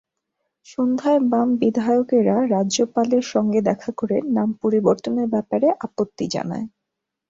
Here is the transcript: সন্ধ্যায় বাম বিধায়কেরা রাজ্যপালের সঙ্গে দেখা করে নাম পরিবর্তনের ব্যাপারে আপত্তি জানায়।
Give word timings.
সন্ধ্যায় 0.67 1.21
বাম 1.29 1.49
বিধায়কেরা 1.57 2.37
রাজ্যপালের 2.47 3.23
সঙ্গে 3.33 3.59
দেখা 3.61 3.91
করে 3.91 4.15
নাম 4.27 4.49
পরিবর্তনের 4.61 5.27
ব্যাপারে 5.27 5.67
আপত্তি 5.85 6.25
জানায়। 6.27 6.65